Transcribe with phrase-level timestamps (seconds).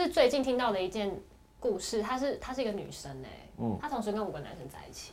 [0.00, 1.14] 就是最近听到的一件
[1.58, 5.12] 故事，她是她是一个女生哎、欸，嗯，她同时跟五个男生在一起，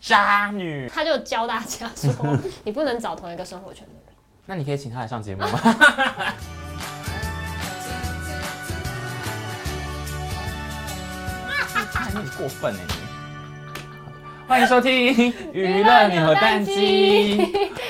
[0.00, 2.12] 渣女，她就教大家说，
[2.66, 4.02] 你不能找同一个生活圈的人。
[4.44, 5.60] 那你可以请她来上节目吗？
[11.94, 12.80] 你很过分哎！
[14.48, 17.40] 欢迎收听娱乐扭蛋机。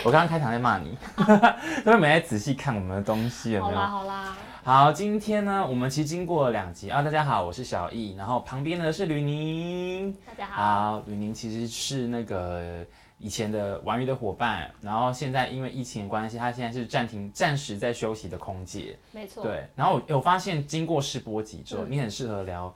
[0.05, 0.95] 我刚刚开场在骂你，
[1.87, 3.79] 都没来仔细看我们的东西有没有？
[3.79, 4.37] 好啦好啦。
[4.65, 7.03] 好，今天呢，我们其实经过了两集啊。
[7.03, 10.13] 大家好，我是小易，然后旁边呢是吕宁。
[10.25, 10.63] 大家好。
[10.93, 12.87] 好，吕宁其实是那个
[13.19, 18.97] 以前的玩鱼的伙伴，然后现在因为疫情的关系，他现在是暂停、暂时在休息的空姐。
[19.11, 19.43] 没错。
[19.43, 22.73] 对，然后我有发现，经过试播集之后，嗯、你很适合聊。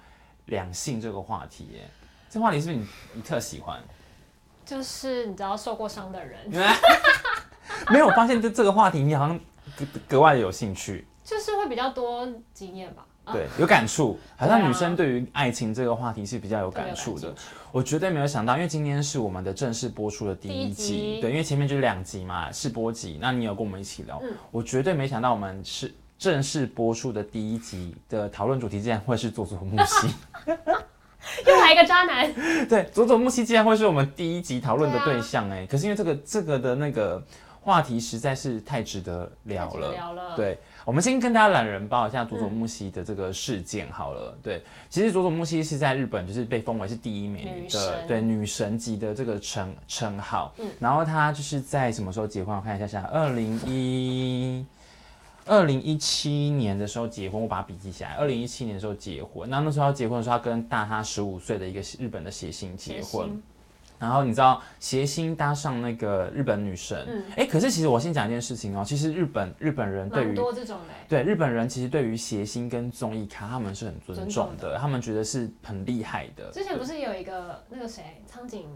[0.47, 1.81] 两性这个话题，耶，
[2.31, 3.81] 这话题是不是你你特喜欢？
[4.65, 6.39] 就是你知道受过伤的人，
[7.91, 9.39] 没有发现这这个话题你好像
[9.77, 13.05] 格格外的有兴趣，就是会比较多经验吧？
[13.33, 17.35] 对，有感触，好像女生对于爱情这个话题是比较有感触的。
[17.73, 25.93] 我绝对没有想到，因为今天是我们的正式播出的第一集，对，因为前面就是两集嘛，试播集，那你有跟我们一起聊，嗯、我绝对没想到我们是。
[26.19, 30.09] 正式播出的第一集的讨论主题竟然会是佐佐木希，
[31.47, 32.33] 又来一个渣男。
[32.67, 37.23] 对，佐佐木希竟然会是我们第一集讨论的对象哎、欸，可是因为这个这个的那个
[37.61, 39.93] 话题实在是太值得聊了。
[39.93, 40.35] 聊了。
[40.35, 44.33] 对，我们先跟大家懒人包一下佐佐木希的这个事件好了。
[44.33, 50.55] 嗯、对，其实佐佐木希是在日本就是被封为是第一美女的，对女神级的这个称称号。
[50.59, 50.67] 嗯。
[50.79, 52.55] 然后她就是在什么时候结婚？
[52.55, 54.65] 我看一下下，二零一。
[55.45, 58.15] 二零一七年的时候结婚，我把它笔记下来。
[58.15, 63.43] 二零一七年的时候结婚，那那时候要结婚的时候，他跟大他十五岁的一个日本的谐星结婚。
[63.99, 76.51] 星然后你知道谐星搭上那个日本女神，哎、可是其实我先讲一件事情哦，其实日本日本人对于多这种对日本人其实对于谐星跟综艺咖他们是很尊重的，的他们觉得是很厉害的。
[76.53, 78.67] 之前不是有一个那个谁苍井。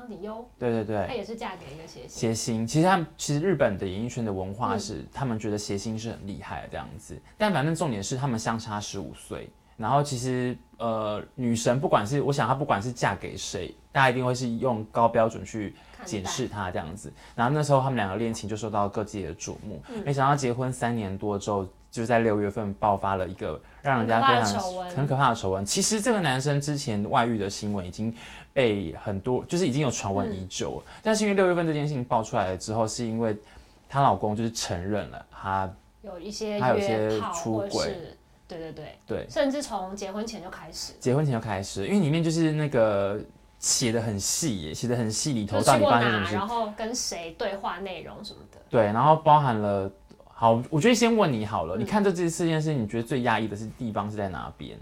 [0.00, 2.08] 苍井优，对对对，她也是嫁给一个谐星。
[2.08, 7.20] 谐星，其实他们其实日本的演艺圈的文化是，嗯、他们觉得谐星是很厉害的这样子。
[7.36, 9.50] 但反正重点是他们相差十五岁，
[9.80, 15.74] 然后其实呃女神不管是我想她不管是嫁给谁，大家一定会是用高标准去
[16.04, 17.12] 检视她这样子。
[17.34, 24.62] 然后那时候他们两个恋情就受到各界的瞩目，嗯、没想到结婚三年多之后，就在六月份爆发了一个让人家非常
[24.94, 25.64] 很可怕的丑闻。
[25.64, 28.14] 其实这个男生之前外遇的新闻已经。
[28.52, 33.34] 被很多就是已经有传闻已久，嗯、但是因为六月份这件事情爆出来了之后，是因为
[33.88, 37.96] 她老公就是承认了他有一些他有一些出轨，
[38.58, 43.20] 对对对对，甚至从结婚前就开始，结婚前就开始，因为里面就是那个
[43.58, 49.90] 写的很细，写的很细里头到底发生什么事，然后跟谁对话内容什么的，对，然后包含了，
[50.26, 54.78] 好，我觉得先问你好了，嗯、你看这这四件事情，你觉得最压抑的是地方是在哪边？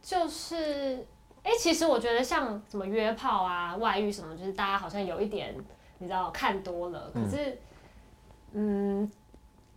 [0.00, 1.04] 就是。
[1.44, 5.54] 哎、欸，其实我觉得像什么约炮啊、外遇什么，就是大家好像有一点，
[5.96, 7.10] 你知道看多了。
[7.14, 7.58] 可是，
[8.52, 9.12] 嗯，嗯，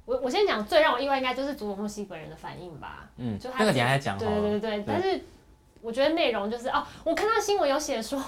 [0.05, 3.09] 我我先讲最让我意外，应该就是祖母木西本人的反应吧。
[3.17, 4.17] 嗯，就他那个等下再讲。
[4.17, 5.21] 对对对对，但是
[5.81, 8.21] 我觉得内容就是哦，我看到新闻有写说，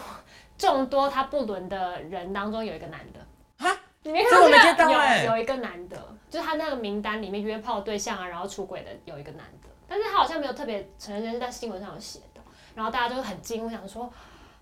[0.57, 3.19] 众多他不伦的人当中有一个男的。
[3.57, 3.75] 哈？
[4.03, 5.23] 你没看到这个？
[5.23, 5.97] 有有一个男的，
[6.29, 12.41] 就是他那个名单里面约炮对象啊，然后出轨的有一个男的，但是他好像没有特别承认，但是在新闻上有写的。
[12.75, 14.11] 然后大家就很惊，我想说，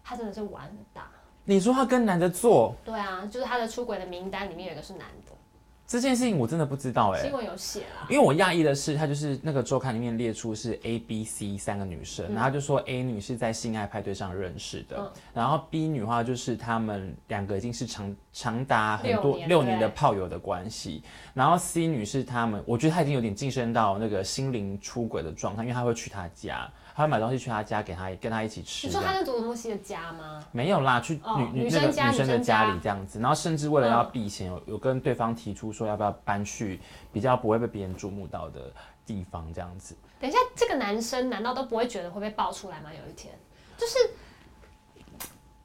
[0.04, 1.10] 他真的是玩很大。
[1.46, 2.76] 你说他跟男的做？
[2.86, 5.32] 对啊，就是他的出轨的名单里面有一个是男的。
[6.00, 7.24] 这件事情我真的不知道哎、欸。
[7.24, 8.08] 新闻有写啊。
[8.10, 21.04] 因为我讶异的是，他就是那个周刊里面列出是 A、B、C 三个女生，嗯、然后就说 A 女是在性爱派对上认识的，嗯、然后 B 女的话就是他们两个已经是长长达很多六年，六年的炮友的关系，
[21.34, 26.72] 然后 C 女是他们，我觉得她已经有点晋升到那个心灵出轨的状态，因为她会去他家。
[26.96, 28.88] 他会买东西去他家给他跟他一起吃。
[28.88, 30.44] 你说他是佐佐木希的家吗？
[30.52, 36.80] 没有啦，去女、哦、女那个女生的家里这样子，然后甚至为了要避嫌，有有跟对方提出说要不要搬去
[37.12, 38.72] 比较不会被别人瞩目到的
[39.06, 39.96] 地方这样子。
[40.20, 42.90] 等一下，这个男生难道都不会觉得会被爆出来吗？
[42.92, 43.34] 有一天，
[43.78, 43.98] 就是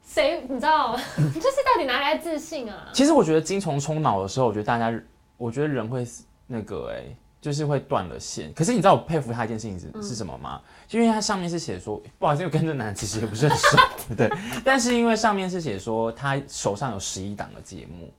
[0.05, 2.89] 谁你知道， 就是到底哪来的自信啊？
[2.93, 4.91] 其实我觉得精虫冲脑的时候，我觉得大家，
[5.37, 6.07] 我觉得人会
[6.47, 7.17] 那个哎、欸。
[7.39, 10.59] 就是会断了线，可是你知道我佩服他一件事情是、嗯、是什么吗？
[10.87, 13.77] 就因为他上面是写说，不好意思，我跟这男其实也不是很熟，
[14.15, 14.29] 对。
[14.65, 18.11] 但是因为上面是写说他手上有十一档的节目，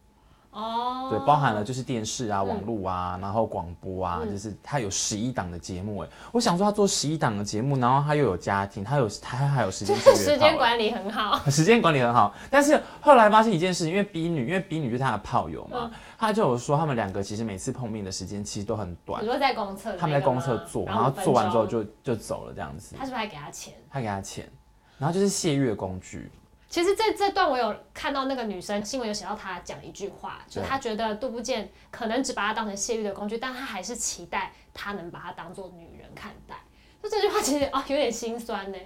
[0.50, 5.98] 哦，对，包含了就是电视啊、网络啊，嗯、然后广播啊，嗯、就是他有十一档的节目。
[5.98, 12.34] 哎，我想说他做十一档的节目，然后他又有家庭，他有他还有时间，时间管理很好，时间管理很好。
[12.50, 19.22] 但是后来发现一件事情，因为 B 女，因为 B 女就是他的炮友嘛，嗯、他就有说他们两个其实每次碰面的时间其实都很短。
[19.22, 22.96] 你说在公厕，他们在公厕做，然后做完之后就就走了这样子。
[22.98, 23.74] 他是不是还给他钱？
[23.90, 24.50] 他给他钱，
[24.98, 26.30] 然后就是泄欲工具。
[26.68, 36.56] 其实这这段我有看到那个女生新闻有写到她讲一句话，就她觉得杜不见可能只把她当成泄欲的工具，但她还是期待他能把她当做女人看待。
[37.02, 38.78] 就这句话其实啊、哦、有点心酸呢。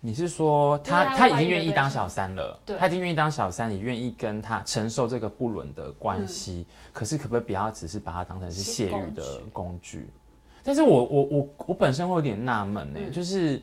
[0.00, 2.60] 你是说他他已经愿意当小三了？
[2.66, 6.66] 对，他已经愿意当小三，你愿意跟他承受这个不伦的关系？
[6.68, 10.00] 嗯、可是可不可以不要只是把她当成是泄欲的工具？
[10.00, 10.10] 工具，
[10.62, 13.62] 但是我我我我本身会有点纳闷呢，嗯、就是。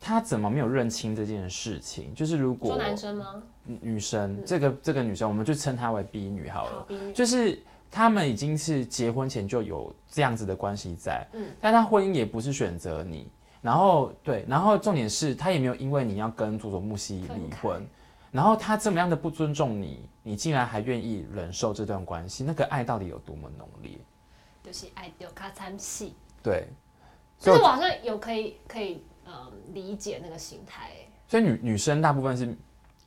[0.00, 2.14] 他怎么没有认清这件事情？
[2.14, 3.42] 就是如果说男生吗？
[3.64, 6.86] 女生，这个这个女生，我们就称她为 B 女好了。
[6.88, 7.60] 好就是
[7.90, 13.28] 他们已经是结婚前就有这样子的关系在，嗯，但他婚姻也不是选择你，
[13.60, 17.86] 然后对，然后重点是他也没有因为你要跟佐佐木希离婚，
[18.30, 23.92] 然后他这么样的不尊重你，你竟然还愿意忍受这段关系，那个爱到底有多么浓烈？
[24.62, 26.08] 就是爱丢卡惨死。
[26.42, 26.68] 对，
[27.38, 29.02] 就是我好像有可以可以。
[29.30, 30.92] 嗯，理解那个心态，
[31.26, 32.56] 所以女女生大部分是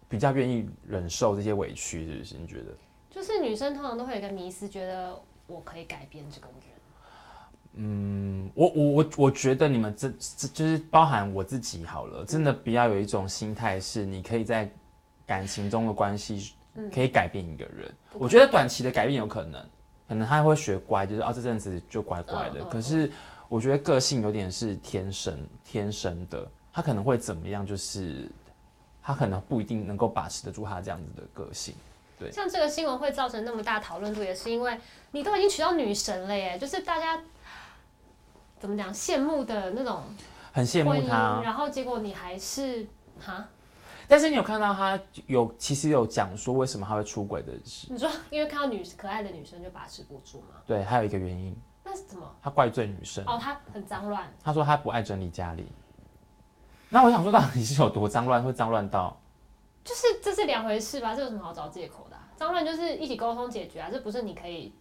[0.07, 2.37] 比较愿意忍受这些委屈，是不是？
[2.37, 2.65] 你觉得？
[3.09, 6.55] 就是女生通常都会有一个迷思，觉得我可以改变这个人。
[7.73, 14.69] 嗯，我我我我觉得你们这这就是包含我自己好了，真的比较有一种心态，是你可以在
[15.25, 16.53] 感情中的关系
[16.93, 17.87] 可以改变一个人。
[18.13, 19.65] 嗯、我觉得短期的改变有可能，
[20.07, 23.11] 可能他会学乖，就是啊这阵子就乖乖的，可是。
[23.51, 27.65] 我觉得个性有点是天生天生的，他可能会怎么样？
[27.65, 28.31] 就是
[29.03, 31.75] 他可能不一定能够把持得住他这样子的个性。
[32.17, 34.79] 对，像这个新闻会造成那么大讨论度，也是因为
[35.11, 37.21] 你都已经娶到女神了耶，就是大家
[38.57, 40.01] 怎么讲羡慕的那种，
[40.53, 42.87] 很羡慕他，然后结果你还是
[43.19, 43.49] 哈？
[44.07, 44.97] 但是你有看到他
[45.27, 47.87] 有其实有讲说为什么他会出轨的事？
[47.89, 50.55] 你说因为看到女可爱的女生就把持不住吗？
[50.65, 51.53] 对，还有一个原因。
[51.83, 52.25] 那是怎么？
[52.41, 54.31] 他怪罪女生哦，他很脏乱。
[54.43, 55.65] 他说他不爱整理家里。
[56.89, 59.17] 那我想说，到底是有多脏乱，会脏乱到？
[59.83, 61.15] 就是这是两回事吧？
[61.15, 62.23] 这有什么好找借口的啊？
[62.35, 64.73] 脏乱就是一起沟通解决啊，这不是你可以。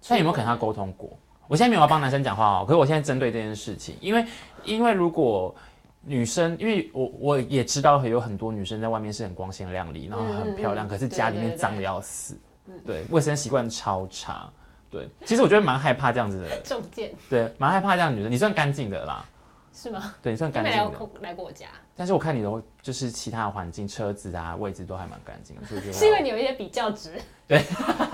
[0.00, 1.10] 所以有没有可能他沟通过？
[1.46, 4.26] 我现在没有要帮男生讲话哦，可是我现在针对这件事情，因为
[4.64, 5.54] 因为如果
[6.02, 12.38] 女生，因为我我也知道有很多女生在外面是很光鲜亮丽，然后很漂亮，可是家里面脏的要死，
[12.86, 14.50] 对，卫生习惯超差。
[14.90, 17.14] 对，其实我觉得蛮害怕这样子的 中箭。
[17.28, 19.24] 对，蛮害怕这样的女生，你算干净的啦。
[19.72, 20.14] 是吗？
[20.20, 20.78] 对，你算干净的。
[20.78, 21.66] 没来过来我家。
[21.94, 25.92] 但是我看你的就是其他的环境、车子啊、位置都还蛮干净的，所以觉得。
[25.92, 27.20] 是因为你有一些比较值。
[27.46, 27.62] 对，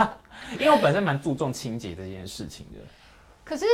[0.61, 2.81] 因为我本身蛮注重清洁这件事情的。
[3.45, 3.65] 可是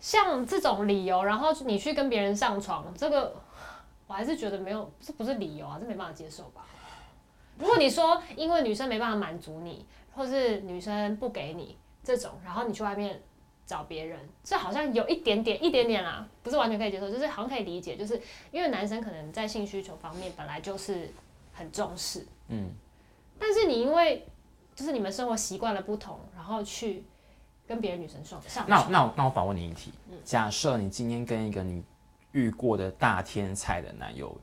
[0.00, 3.34] 像这种理由，然后你去跟别人上床，这个
[4.06, 6.62] 我还是觉得没有，这不是理由啊，这没办法接受吧？
[7.58, 11.76] 如果你说因为女生没办法满足你，或是女生不给你。
[12.08, 13.20] 这种，然后你去外面
[13.66, 18.18] 找别人，这好像有一点点、一点点啦，不是完全可以接受，就是好像可以理解，就是
[18.50, 21.12] 因为男生可能在性需求方面本来就是
[21.52, 22.70] 很重视，嗯，
[23.38, 24.26] 但是你因为
[24.74, 27.04] 就是你们生活习惯的不同，然后去
[27.66, 29.92] 跟别的女生上上，那那我那我反问你一题，
[30.24, 31.84] 假设你今天跟一个你
[32.32, 34.34] 遇过的大天才的男友，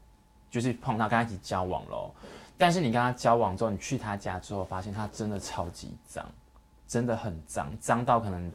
[0.51, 2.11] 就是碰到跟他一起交往喽，
[2.59, 6.23] 但是你跟他交往之后，你去他家之后，发现他真的超级脏。
[6.87, 8.51] 真的很脏，脏到可能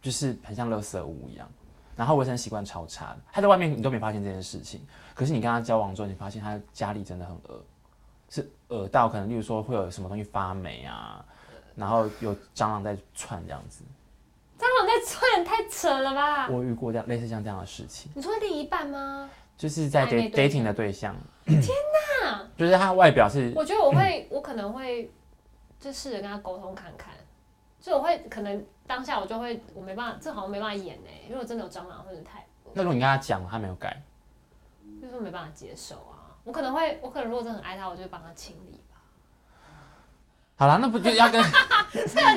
[0.00, 1.48] 就是很像垃圾屋一样，
[1.96, 3.18] 然后卫生习惯超差的。
[3.32, 4.80] 他在外面你都没发现这件事情，
[5.14, 7.64] 可是你跟他交往之后，你发现他家里真的很恶，
[8.28, 11.24] 是恶到可能，例如说会有什么东西发霉啊，
[11.76, 13.84] 然后有蟑螂在窜这样子。
[14.58, 16.48] 蟑螂在窜，太扯了吧？
[16.48, 18.10] 我遇过这样类似像这样的事情。
[18.14, 19.28] 你说另一半吗？
[19.56, 21.16] 就是在 dating 的对象。
[21.44, 21.68] 天
[22.22, 22.48] 哪！
[22.56, 25.10] 就是他外表是，我觉得我会，我可能会
[25.80, 27.12] 就试着跟他沟通看看。
[27.82, 31.10] 所以我会可能当下我就会我没办法，这好像没办法演呢。
[31.28, 32.46] 如果真的有蟑螂或者太……
[32.72, 34.00] 那如果你跟他讲，他没有改，
[35.02, 36.30] 就是没办法接受啊。
[36.44, 39.02] 我可能会，我可能如果真的很爱他，我就会帮他清理吧。
[40.54, 41.42] 好啦，那不就要跟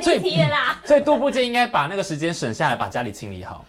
[0.02, 0.82] 最啦？
[0.84, 3.64] 所以杜布建应该把那个时间省下来，把家里清理好。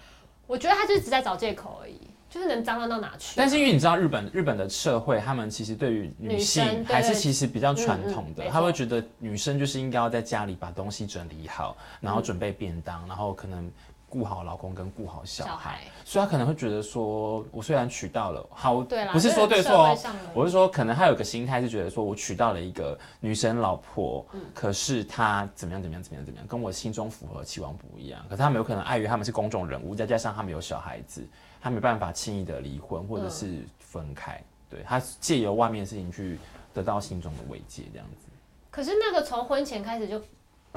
[0.47, 2.01] 我觉得他就是只在找借口而已。
[2.29, 3.35] 就是能脏乱到哪去？
[3.37, 13.71] 但是因为你知道日本日本的社会，他们其实对于女性还是其实比较传统的，他会觉得女生就是应该要在家里把东西整理好，然后准备便当，然后可能
[14.09, 19.97] 顾好老公跟顾好小孩，小孩，所以他可能会觉得说，我虽然娶到了，好，对不是说对错，
[20.33, 31.27] 我是说可能他有个心态是觉得说我娶到了一个女生老婆，嗯、可是她怎么样怎么样怎么样怎么样，跟我心中符合期望不一样，可是他们有可能碍于他们是公众人物，再加上他们有小孩子，
[31.67, 36.39] 他没办法轻易的离婚或者是分开，嗯、对，他借由外面的事情去
[36.73, 38.29] 得到心中的慰藉，这样子。
[38.71, 40.21] 可是那个从婚前开始就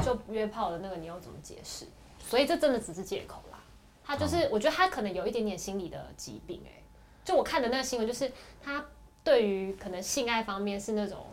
[0.03, 1.85] 就约炮的那个，你要怎么解释？
[2.17, 3.59] 所以这真的只是借口啦。
[4.03, 6.69] 他就是，我觉得他可能有一点点心理的疾病、欸。
[6.69, 6.83] 哎，
[7.23, 8.83] 就我看的那个新闻，就是他
[9.23, 11.27] 对于可能性爱方面是那种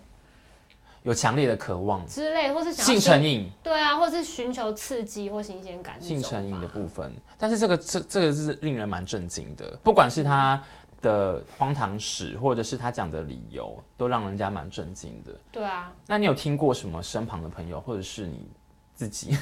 [1.07, 3.51] 有强烈的渴望之类，或是想性成瘾。
[3.63, 5.99] 对啊，或是寻求刺激或新鲜感。
[5.99, 10.63] 性成瘾的部分，但是这个这这个是令人蛮震惊的，不管是他。
[11.03, 15.33] 的荒唐史，或者是他讲的理由，都让人家蛮震惊的。
[15.53, 18.49] 对啊，那你有听过什么身旁的朋友，或者是你
[18.95, 19.37] 自己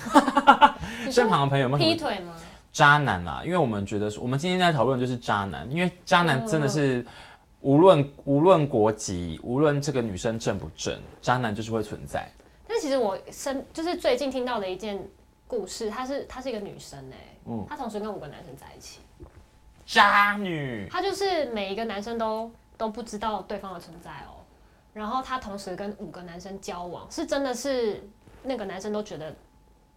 [1.10, 2.34] 身旁的朋友有没有劈腿吗？
[2.72, 7.06] 渣男啊，因为我们觉得，我们今天在讨论就是渣男，因为渣男真的是
[7.64, 12.28] 无论无论国籍，无论这个女生正不正，渣男就是会存在。
[12.68, 15.02] 但其实我身就是最近听到的一件
[15.46, 19.00] 故事，她是她是一个女生哎、欸，嗯，她同时跟五个男生在一起。
[19.86, 24.44] 渣女，她就是每一个男生都都不知道对方的存在哦，
[24.92, 28.06] 然后她同时跟五个男生交往，是真的是
[28.42, 29.34] 那个男生都觉得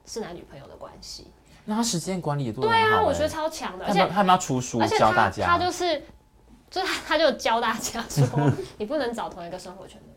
[0.05, 1.27] 是男女朋友的关系。
[1.65, 6.01] 那他时间管理也多、欸、对啊，我觉得超强的，而且他们要出书教大家，他就是
[6.69, 10.15] 就是他就教大家说，你不能找同一个生活圈的人。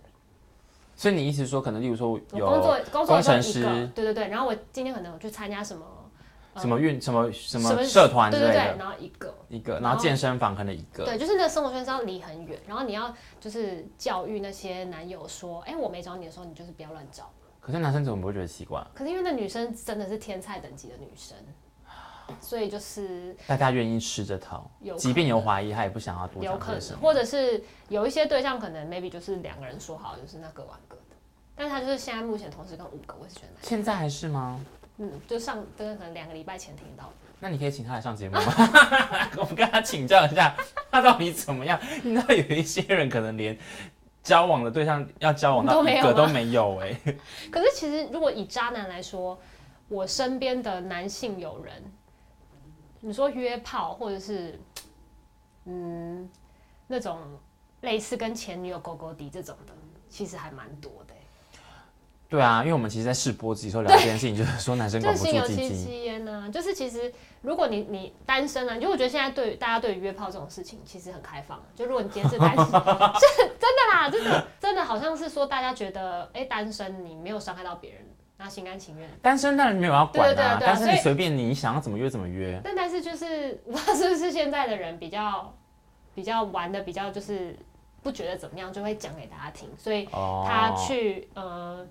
[0.97, 3.63] 所以你意思说，可能例如说有工作工作工程师，
[3.95, 5.85] 对对对，然后我今天可能我去参加什么。
[6.57, 17.31] 什么运什么什么社团对对对，然后一个一个，然后健身房可能一个，对，就是那个生活圈是要离很远，然后你要就是教育那些男友说，哎，我没找你的时候，你就是不要乱找。
[17.61, 18.85] 可是男生怎么不会觉得奇怪？
[18.93, 21.37] 可是因为那女生真的是天菜等级的女生，
[22.41, 26.43] 所以就是大家愿意吃这套，即便有怀疑，他也不想要多。
[26.43, 31.17] 有可能，或者是有一些对象可能 maybe 就是两个人说好，就是那各玩各的，
[31.57, 34.61] 但是他就是现在目前同时跟五个，我是觉得现在还是吗？
[34.99, 37.13] 嗯，就上，这个可能两个礼拜前听到的。
[37.43, 38.43] 那你可以请他来上节目吗？
[39.39, 40.55] 我们跟他请教一下，
[40.91, 41.81] 他到底怎么样？
[42.03, 43.59] 你知道有一些人可能连
[44.23, 46.95] 交往的对象要交往到一个都没有哎。
[47.51, 49.41] 可是其实如果以渣男来说，
[49.89, 51.83] 我身边的男性友人，
[53.01, 54.59] 你说约炮或者是
[55.65, 56.29] 嗯
[56.87, 57.19] 那种
[57.81, 59.73] 类似跟前女友勾勾滴这种的，
[60.09, 61.15] 其实还蛮多的。
[62.29, 65.41] 对啊，因为我们其实，在试播自己说聊这件事情，就是说男生管不住鸡鸡。
[65.41, 71.61] 就是心有戚戚焉呢，就是其实如果你你单身啊，就我觉得现在对大家对于约炮这种事情其实很开放。
[71.75, 78.07] 就如果你今天是单身， 是真的啦，真的真的好像是说大家觉得，哎、欸，单身你没有伤害到别人，
[78.41, 79.09] 那心甘情愿。
[79.23, 82.61] 单身当然没有要管啊，对对对对，但是你随便你想要怎么约怎么约。
[82.65, 85.55] 但但是就是我不知道是不是现在的人比较
[86.15, 87.55] 比较玩的比较就是
[88.03, 91.87] 不觉得怎么样，就会讲给大家听，所以他去、哦、呃。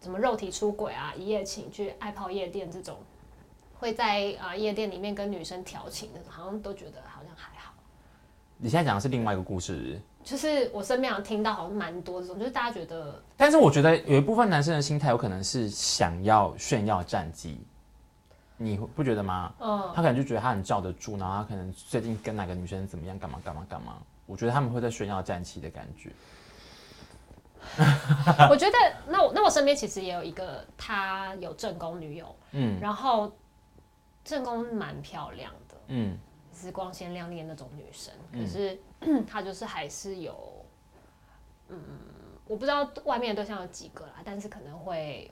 [0.00, 2.96] 怎么肉体出轨啊，一夜情去爱泡夜店这种，
[3.78, 7.74] 会在啊、呃、夜店里面跟女生调情的，好像都觉得好像还好。
[8.56, 13.20] 你现在讲的是另外一个故事，就是我身边有听到好像蛮多这种，就是大家觉得。
[13.36, 17.58] 但是我觉得有一部分男生的心态有可能是想要炫耀战绩，
[18.56, 19.52] 你不觉得吗？
[19.60, 19.90] 嗯。
[19.94, 23.96] 他可能就觉得他很罩得住，然后他可能最近跟哪个女生怎么样，干嘛干嘛干嘛。
[24.26, 26.10] 我觉得他们会在炫耀战绩的感觉。
[28.48, 33.30] 我觉得那我那我身边其实也有一个，他有正宫女友，嗯，然后
[34.24, 36.16] 正宫蛮漂亮的，嗯，
[36.60, 38.78] 是光鲜亮丽的那种女生，可是
[39.26, 40.64] 她、嗯、 就是还是有，
[41.68, 41.78] 嗯，
[42.46, 45.30] 我不知道外面的对象有几个啦，但是可能会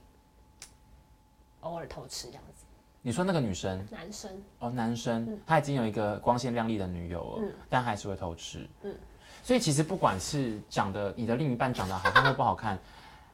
[1.60, 2.64] 偶尔偷吃这样子。
[3.02, 3.86] 你说那个女生？
[3.90, 8.94] 男生哦，男生，他已经有一个光鲜亮丽的女友了，嗯、但还是会偷吃，嗯。
[9.42, 12.78] 所以其实不管是长得你的另一半长得好看或不好看，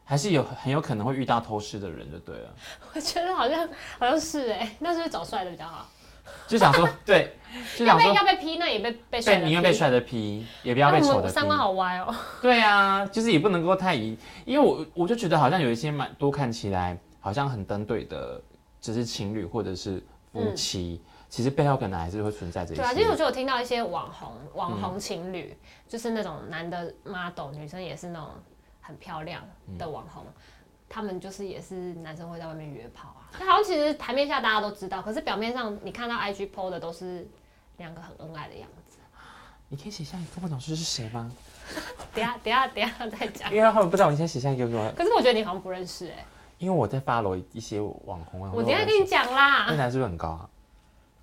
[0.04, 2.54] 还是有很有可能会遇到偷吃的人就对了。
[2.94, 3.66] 我觉得好像
[3.98, 5.88] 好像是哎、欸，那是不是找帅的比较好？
[6.48, 7.36] 就想说 对，
[7.76, 9.44] 就想说要被，要被劈，那也被被帅的。
[9.44, 11.34] 宁愿被帅的批，也不要被丑的劈。
[11.34, 12.14] 三观好歪哦。
[12.42, 18.40] 对啊，就是也不能够太以，因为我我就觉得好像有一些蛮多看起来好像很登对的，
[18.80, 20.02] 只是情侣或者是
[20.32, 21.00] 夫妻。
[21.02, 22.80] 嗯其实背后可能还是会存在这些。
[22.80, 28.28] 对啊，其实我就有听到一些网红网红情侣，嗯、就是那种男的 model，女生也是那种
[28.80, 29.42] 很漂亮
[29.76, 30.32] 的网红，嗯、
[30.88, 33.23] 他们就是也是男生会在外面约炮啊。
[33.40, 37.26] 那好像其实台面下大家都知道，可是表面上你看到 IG PO 的都是
[37.78, 38.98] 两个很恩爱的样子。
[39.68, 41.30] 你可以写下你跟我老师是谁吗？
[42.14, 43.52] 等下等下等下再讲。
[43.52, 44.92] 因为他们不知道，你先写下一个给我。
[44.96, 46.24] 可是我觉得你好像不认识哎、欸。
[46.58, 48.50] 因为我在 follow 一些网红啊。
[48.54, 49.66] 我等下跟你讲啦。
[49.68, 50.48] 那男是不是很高啊？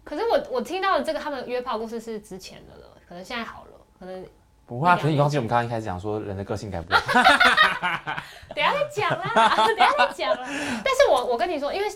[0.04, 4.26] 可是我我听到的这个他们约炮故事是之前的了，可能现在好了，可能
[4.72, 4.96] 不会啊。
[4.96, 7.00] 可是你忘记我们刚刚一开始讲说人的个性改不了。
[8.56, 10.48] 等下再讲啦， 等下再讲啦。
[10.48, 11.90] 但是我我跟你说，因为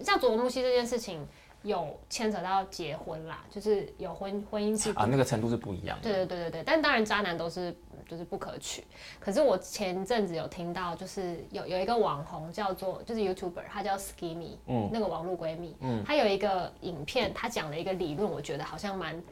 [0.00, 1.26] 像佐佐木希这件事情。
[1.64, 6.02] 有牵扯到结婚啦，就是有婚婚姻制度啊，那个程度是不一样的。
[6.02, 7.74] 对对对对对，但当然渣男都是
[8.06, 8.84] 就是不可取。
[9.18, 19.22] 可是我前阵子有听到，就是有有一个网红叫做就是 YouTuber，他叫 Skimmy，嗯，那个网络闺蜜，嗯，他有一个影片，她讲了一个理论，我觉得好像蛮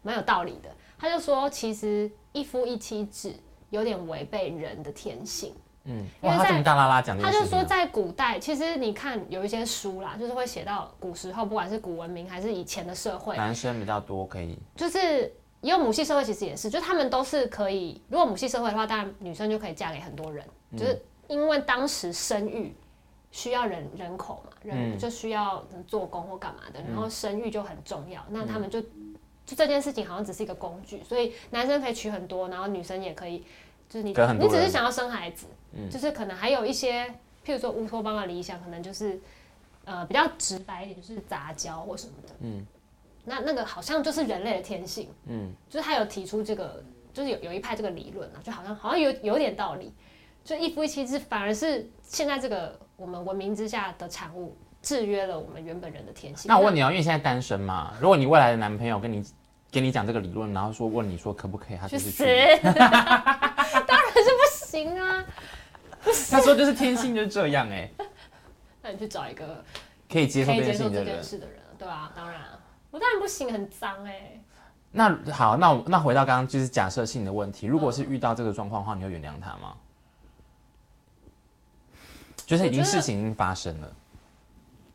[0.00, 0.70] 蛮有道理的。
[1.04, 3.34] 他就说，其实一夫一妻制
[3.68, 5.54] 有点违背人的天性。
[5.84, 15.30] 嗯，哇，他这么大拉拉讲，他就说在古代，其实你看有一些书啦，就是会写到古时候，不管是古文明还是以前的社会，男生比较多，可以，就是
[15.60, 18.00] 也有母系社会，其实也是，就他们都是可以。
[18.08, 20.42] 如果母系社会的话，当然女生就可以嫁给很多人，
[20.74, 22.74] 就是因为当时生育
[23.30, 28.82] 需要人人口嘛，人就需要做工或干嘛的，然后生育就很重要，那他们就
[29.46, 33.44] 就这件事情好像只是一个工具，所以男生可以娶很多，然后女生也可以，
[33.88, 35.46] 就是你你只是想要生孩子。
[35.90, 37.04] 就是可能还有一些，
[37.44, 39.20] 譬如说乌托邦的理想，可能就是，
[39.84, 42.34] 呃，比较直白一点，就是杂交或什么的。
[42.42, 42.64] 嗯，
[43.24, 45.08] 那那个好像就是人类的天性。
[45.26, 46.80] 嗯，就是他有提出这个，
[47.12, 49.92] 就是有有一派这个理论啊，就好像好像有有点道理。
[50.44, 56.46] 就一夫一妻制反而是现在这个我们文明之下的产物，制约了我们原本人的天性。
[56.46, 59.24] 那我问你啊，因为现在单身嘛，如果你未来的男朋友跟你
[59.72, 62.24] 跟你讲这个理论，然后说问你说可不可以，他就是去死，
[62.62, 65.24] 当然是不行啊。
[66.30, 67.90] 他说就是天性就是这样哎，
[68.82, 69.64] 那你去找一个
[70.12, 72.42] 可以接受这件事的人，对啊，当然，
[72.90, 74.38] 我当然不行，很脏哎。
[74.92, 79.74] 那好，那那回到刚刚就是假设性的问题，如果是遇到这个状况的话，你会原谅他吗？
[82.46, 83.90] 就是已经事情已经发生了。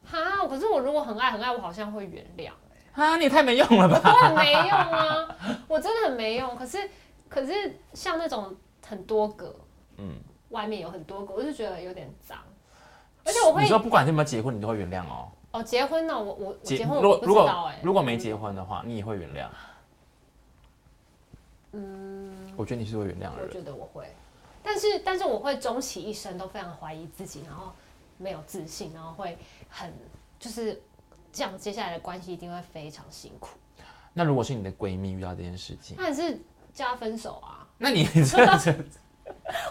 [0.10, 2.52] 哈，可是我如果很爱很爱，我好像会原谅
[2.96, 3.06] 哎。
[3.06, 4.02] 啊，你也太没用了吧？
[4.04, 5.38] 我很没用啊，
[5.68, 6.56] 我真的很没用。
[6.56, 6.90] 可是
[7.28, 9.56] 可是像那种很多个，
[9.98, 10.16] 嗯。
[10.50, 12.36] 外面有很多个，我就觉得有点脏，
[13.24, 15.30] 而且我会你说不管有没有结婚，你都会原谅哦。
[15.52, 16.20] 哦，结婚呢？
[16.20, 19.48] 我我结婚，如果如果如果没结婚的话，你也会原谅？
[21.74, 23.48] 嗯，我觉得你是会原谅的人。
[23.48, 24.12] 我觉得我会，
[24.64, 27.72] 但是但是我会终其一生都非常怀疑自己，然后
[28.20, 29.36] 没有自信，然后会
[29.68, 29.92] 很
[30.38, 30.80] 就是
[31.34, 33.58] 这样，接下来的关系一定会非常辛苦。
[34.14, 36.40] 那如果是你的闺蜜遇到这件事情，那你是
[36.74, 37.66] 叫她分手啊？
[37.78, 38.76] 那你这样子。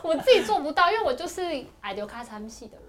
[0.03, 1.43] 我自己做不到，因为我就是
[1.81, 2.87] 爱丢卡惨戏的人。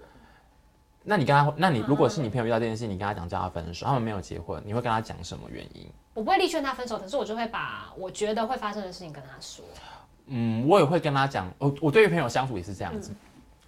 [1.02, 5.90] 那你跟他，那你如果是你朋友遇到这件事，你跟他讲叫他分手，他们没有结婚，你会跟他讲什么原因？
[6.14, 9.64] 我不会力劝他分手，可是我就会把我觉得会发生的事情跟他说。
[10.26, 13.10] 嗯，我也会跟他讲，我我对于朋友相处也是这样子。
[13.10, 13.16] 嗯、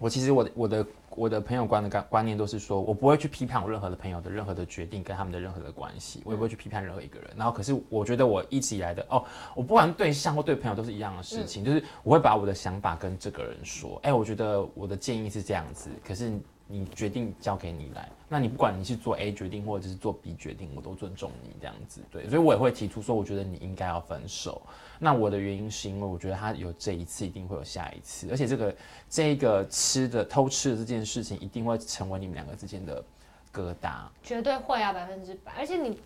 [0.03, 0.85] 我其实我的我的。
[1.15, 7.29] 我的朋友观的观观念都是说，我不会去批判我任何的朋友的任何的决定跟他们的任何的关系，我也不会去批判任何一个人。
[7.37, 9.23] 然后，可是我觉得我一直以来的哦，
[9.55, 16.31] 我不管对象或对朋友都是一样的事情，就是我会把我的想法跟这个人说，哎，我觉得我的建议是这样子，可是。
[16.75, 24.59] 你决定交给你来，那你不管你是做 A 决定或者是做 B 决定，我都尊重你这样子，对，所以我也会提出说，我觉得你应该要分手。
[24.97, 28.75] 那我的原因是因为我觉得他有这一次，一定会有下一次，而且这个
[29.07, 33.03] 这个吃的偷吃的这件事情，一定会成为你们两个之间的
[33.53, 34.07] 疙瘩。
[34.23, 35.99] 绝对会啊，百分之百，而且你。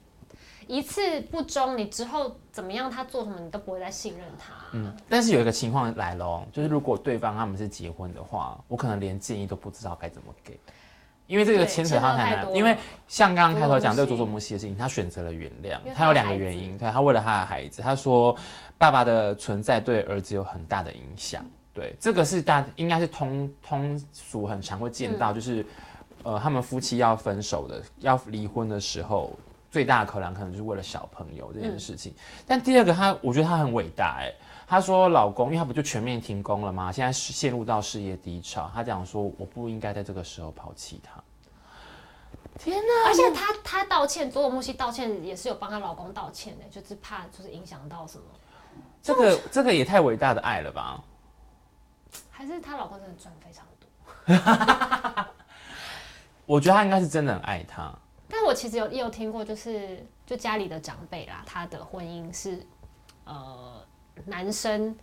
[0.67, 2.91] 一次不忠，你之后怎么样？
[2.91, 4.53] 他做什么你都不会再信任他。
[4.73, 10.59] 嗯，但是有一个情况来了哦，就是如果对方他们是结婚的话，我可能连建议都不知道该怎么给，
[11.25, 12.53] 因为这个牵扯他太难。
[12.53, 12.77] 因为
[13.07, 18.35] 像刚刚开头讲这个佐佐木希的事情，他选择了原谅，他有两个原因，对，他为了他的孩子，他说
[18.77, 21.45] 爸爸的存在对儿子有很大的影响。
[21.73, 25.65] 对，这个是大应该是通通俗很常会见到，就是
[26.23, 29.31] 呃他们夫妻要分手的要离婚的时候。
[29.69, 34.33] 最大的考量可能就是为了小朋友这件事情，嗯、但第二个他，我觉得他很伟大哎。
[34.69, 36.91] 她说老公，因为他不就全面停工了吗？
[36.91, 41.23] 现在陷入到事业低潮，他讲说我不应该在这个时候抛弃他。
[42.59, 43.07] 天哪！
[43.07, 48.25] 而且他他道歉，佐佐木希道歉也是有帮她老公道歉的，就是怕就是影响到什么。
[49.01, 51.01] 这个这个也太伟大的爱了吧？
[52.29, 55.25] 还是她老公真的赚非常多？
[56.45, 57.93] 我觉得他应该是真的很爱他。
[58.29, 62.61] 但我其实有也有听过，就是就家里的长辈啦，他的婚姻是，
[63.23, 63.81] 呃，
[64.25, 64.93] 男生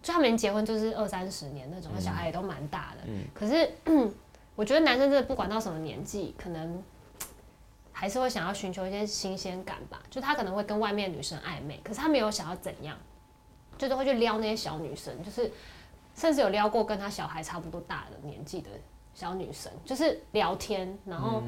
[0.00, 3.02] 就他们结婚就是二三十年那种，小孩也都蛮大的。
[3.06, 3.24] 嗯。
[3.34, 3.68] 可是
[4.54, 6.80] 我觉得男生真的不管到什么年纪，可能
[7.92, 10.00] 还是会想要寻求一些新鲜感吧。
[10.08, 12.96] 就他可能会跟外面女生暧昧，可是他没有想要怎样，
[13.76, 15.50] 就是会去撩那些小女生，就是
[16.14, 18.70] 甚至有撩过跟他小孩差不多大的年纪的
[19.14, 21.42] 小女生，就是聊天，然后。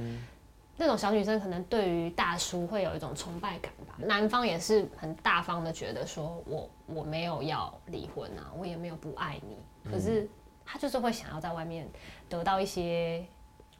[0.81, 3.95] 那种小女生可能对于大叔会有一种崇拜感吧。
[3.99, 9.59] 男方也是很大方的觉得说我，我我没有要离婚啊，我也没有不爱你，
[9.90, 10.27] 可是
[10.64, 11.87] 他就是会想要在外面
[12.31, 13.23] 得到一些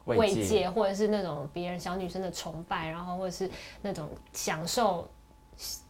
[0.05, 3.49] 慰藉，或者是那种别人小女生的崇拜，然后或者是
[3.81, 5.09] 那种享受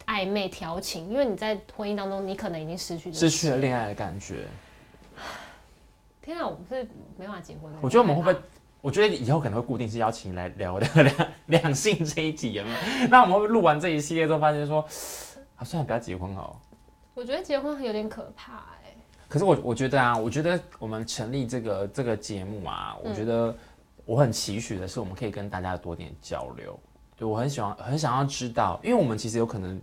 [0.06, 4.46] 暧昧调情，因为你在婚姻当中，你可能已经失去失去了恋爱的感觉。
[6.22, 7.70] 天啊，我们是没办法结婚。
[7.82, 8.44] 我觉得我们会不会？
[8.82, 12.76] 我觉得以后可能会固定是邀请你来聊的 两两性这一集，有没有？
[13.08, 14.84] 那我们会录完这一系列之后，发现说，
[15.56, 16.60] 啊算了，不要结婚好。
[17.14, 18.96] 我觉得结婚有点可怕哎、欸。
[19.28, 23.56] 可是我我觉得啊，我觉得我们成立这个这个节目啊，我觉得
[24.04, 26.78] 我很期许的是，我们可以跟大家多点交流。
[27.16, 29.80] 对，我很喜欢，很想要知道，因为我们其实有可能。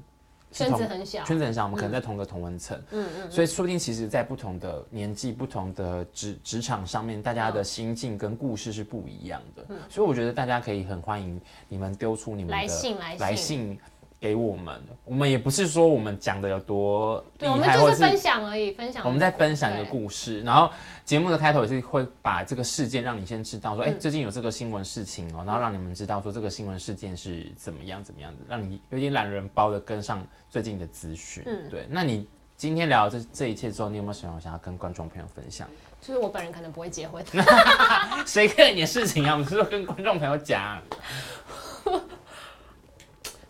[0.52, 13.80] 圈子很小，圈子很小，我们可能在同个同文层，嗯嗯，所以说不定其实，在不同的年纪、不同的职职场上面，大家的心境跟故事是不一样的，嗯，所以我觉得大家可以很欢迎你们丢出你们的来信，来信，来信。
[14.20, 19.02] 给我们，我们也不是说我们讲的有多厉害，对，我们就是分享而已，分享。
[19.06, 20.70] 我们在分享一个故事，然后
[21.06, 31.42] 节目的开头也是会把这个事件让你先知道，说，哎、嗯，最近有这个新闻事情哦，然后让你们知道说这个新闻事件是怎么样怎么样的，让你有点懒人包的跟上最近的资讯。
[31.46, 31.88] 嗯，对。
[31.90, 32.28] 那你
[32.58, 35.66] 今天聊这这一切之后，你有没有什么想要跟观众朋友分享？
[36.02, 37.24] 就是我本人可能不会结婚，
[38.26, 39.34] 谁 care 你的事情啊？
[39.34, 40.82] 我们是说跟观众朋友讲。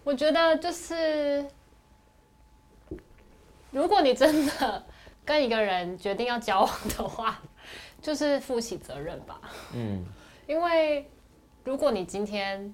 [0.09, 1.45] 我觉得就是，
[3.69, 4.83] 如果你真的
[5.23, 7.39] 跟一个人决定要交往的话，
[8.01, 9.39] 就是负起责任吧。
[9.71, 10.03] 嗯，
[10.47, 11.07] 因为
[11.63, 12.73] 如果你今天，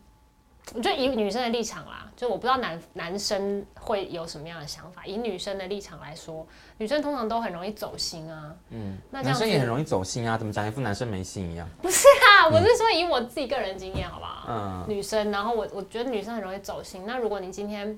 [0.73, 5.05] 我觉得以女生的立场啦，就我不知道男男生会有什么样的想法。
[5.05, 6.45] 以女生的立场来说，
[6.77, 8.51] 女生通常都很容易走心啊。
[8.71, 11.69] 嗯，那男生也很容易走心啊，怎么讲一副男生没心一样？
[11.83, 14.45] 不是啊，我是说以我自己个人经验，好不好？
[14.49, 17.03] 嗯，女生，然后我我觉得女生很容易走心。
[17.05, 17.97] 那如果你今天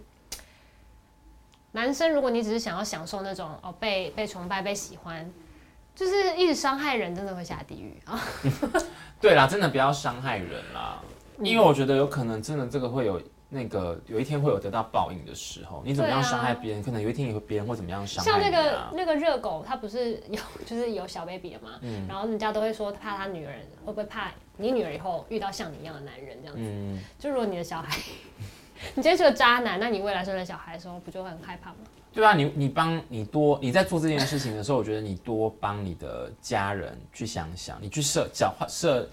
[1.72, 5.32] 男生，如果你只是想要享受那种哦被被崇拜、被喜欢，
[5.96, 8.22] 就是一直伤害人，真的会下地狱啊。
[9.22, 11.02] 对啦，真的不要伤害人啦。
[11.42, 18.32] 因为我觉得有可能真的这个会有那个有一天会有得到报应的时候，你怎么样伤害别人，可能有一天也会别人会怎么样伤害。
[18.32, 23.54] 像那个那个热狗，它不是有 就是有小 baby 了嘛，嗯，然后人家都会说怕他女儿
[23.86, 27.98] 会不会怕你女儿以后遇到像你一样的男人这样子，嗯，就如果你的小孩，
[28.96, 31.78] 你今天是个渣男，那你未来生了小孩的时候不就会很害怕吗？
[32.14, 39.08] 对啊，你你帮你多你在做这件事情的时候，我觉得你多帮你的家人去想想，你去设角设。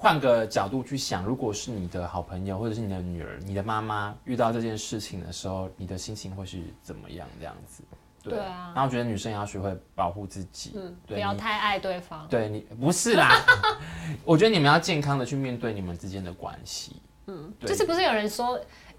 [0.00, 7.26] 换个角度去想，如果是你的好朋友或者是你的女儿、你的妈妈遇到这件事情的时候，你的心情会是怎么样？
[7.40, 7.82] 这样子，
[8.22, 8.72] 对，对啊。
[8.72, 12.28] 然后我觉得女生也要学会保护自己，嗯，不要太爱对方。
[12.28, 13.44] 对你不是啦，
[14.24, 17.02] 我觉得你们要健康的去面对你们之间的关系。
[17.26, 18.58] 嗯，就是不是有人说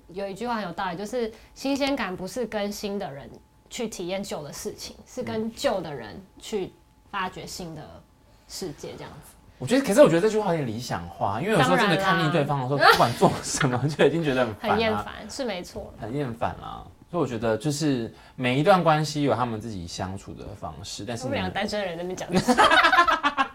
[0.09, 3.29] 有一句话很有道理，就是新鲜感不是跟新的人
[3.69, 6.73] 去体验旧的事情，是跟旧的人去
[7.09, 8.03] 发掘新的
[8.49, 9.35] 世界，这样子。
[9.59, 16.81] 我觉得，可是我觉得这句话有点理想化，因为有时候真的看腻对方的时候，不管做什么就已经觉得很烦，很厌烦，是没错，很厌烦啦。
[17.11, 22.29] 所以我觉得，就是每一段关系有他们自己相处的方式，但是我们两个单身人在那边讲。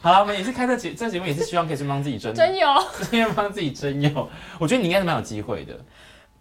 [0.00, 2.68] 好了，我们也是开这节这节目，也是希望可以顺帮自己征征友，
[3.10, 4.28] 顺帮自己征友。
[4.60, 5.80] 我觉得你应该是蛮有机会的。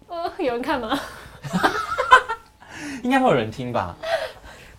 [0.10, 1.00] 呃，有人看吗？
[3.02, 3.96] 应该会有人听吧。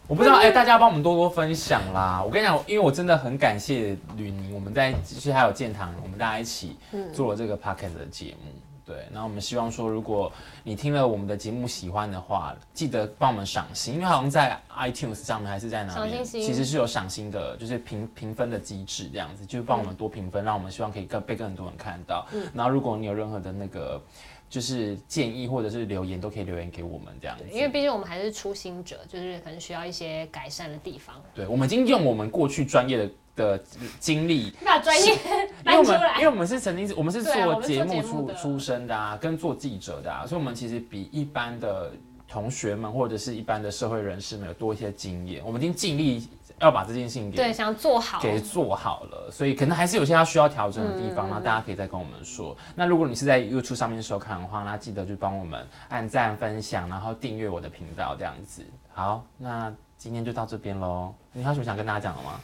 [0.06, 2.22] 我不知道，哎、欸，大家帮我们多多分享啦！
[2.22, 6.76] 我跟你讲，因为我真的很感谢吕宁，我们在其实还有建堂，我们大家一起
[7.12, 8.52] 做了这个 podcast 的节目。
[8.84, 10.30] 对，然后我们希望说，如果
[10.62, 22.26] 你听了我们的节目喜欢的话，记得帮我们赏心，因为好像在 iTunes 上面还是在哪里，其实是有赏心的，就是评评分的机制这样子，就是帮我们多评分，让我们希望可以更被更多人看到。
[22.52, 23.98] 然后如果你有任何的那个。
[24.48, 31.20] 就是建议或者是留言都可以留言给我们这样子，因为毕竟我们还是初心者，就是可能需要一些改善的地方。
[31.34, 33.64] 对，我们已经用我们过去专业的的
[33.98, 35.16] 经历，把专业
[35.64, 41.92] 搬出来，因为我们是曾经我们是做节目出出身的啊，跟做记者的啊，所以我们其实比一般的
[42.28, 46.28] 同学们或者是一般的社会人士们有多一些经验，我们已经尽力。
[46.64, 52.56] 要把这件事情给对，想做好，给做好了，所以可能还是有些要需要调整的地方，那、嗯、大家可以再跟我们说。
[52.74, 58.64] 那如果你是在 YouTube 上面收看的话，那记得就帮我们按赞、分享，然后订阅我的频道，这样子。
[58.92, 61.14] 好，那今天就到这边喽。
[61.32, 62.40] 你还有什么想跟大家讲的吗？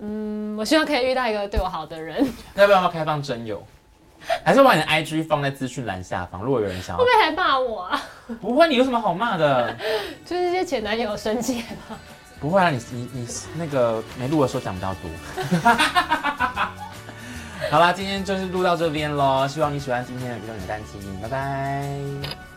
[0.00, 2.24] 嗯，我希望可以遇到一个对我好的人。
[2.54, 3.62] 要不要开放征友？
[4.44, 6.42] 还是把你的 IG 放在资讯栏下方？
[6.42, 8.00] 如果有人想要，会不会还骂我啊？
[8.40, 9.74] 不会，你有什么好骂的？
[10.24, 11.96] 就是这些前男友生气吗？
[12.40, 15.10] 不会啊，你你你那个没录的时候讲比较多。
[17.70, 22.47] 好啦，今天就是录到这边喽，希望你喜欢今天的《比较简单亲》，拜拜。